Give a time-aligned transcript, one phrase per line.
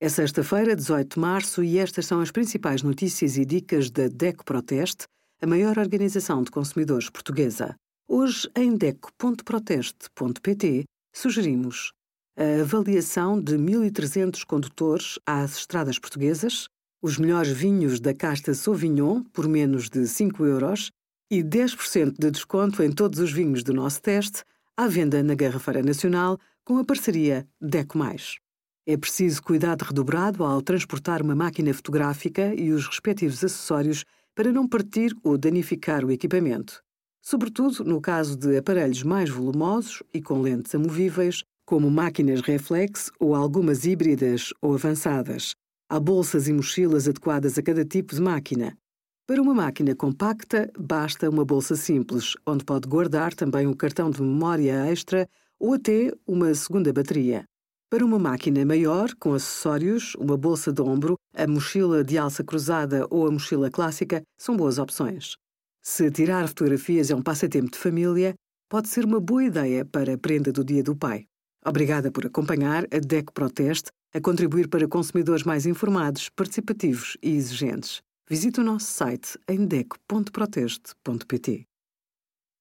[0.00, 4.44] É sexta-feira, 18 de março, e estas são as principais notícias e dicas da DECO
[4.44, 5.08] Proteste,
[5.42, 7.74] a maior organização de consumidores portuguesa.
[8.06, 11.90] Hoje, em DECO.proteste.pt, sugerimos
[12.36, 16.68] a avaliação de 1.300 condutores às estradas portuguesas,
[17.02, 20.92] os melhores vinhos da casta Sauvignon por menos de 5 euros
[21.28, 24.44] e 10% de desconto em todos os vinhos do nosso teste,
[24.76, 27.98] à venda na Garrafeira Nacional com a parceria DECO+.
[28.90, 34.02] É preciso cuidado redobrado ao transportar uma máquina fotográfica e os respectivos acessórios
[34.34, 36.82] para não partir ou danificar o equipamento,
[37.20, 43.34] sobretudo no caso de aparelhos mais volumosos e com lentes amovíveis, como máquinas reflex ou
[43.34, 45.54] algumas híbridas ou avançadas.
[45.90, 48.74] Há bolsas e mochilas adequadas a cada tipo de máquina.
[49.26, 54.22] Para uma máquina compacta, basta uma bolsa simples, onde pode guardar também um cartão de
[54.22, 55.28] memória extra
[55.60, 57.44] ou até uma segunda bateria.
[57.90, 63.06] Para uma máquina maior, com acessórios, uma bolsa de ombro, a mochila de alça cruzada
[63.08, 65.36] ou a mochila clássica são boas opções.
[65.82, 68.34] Se tirar fotografias é um passatempo de família,
[68.68, 71.24] pode ser uma boa ideia para a prenda do Dia do Pai.
[71.64, 78.02] Obrigada por acompanhar a DEC Proteste a contribuir para consumidores mais informados, participativos e exigentes.
[78.28, 81.67] Visite o nosso site em deco.proteste.pt.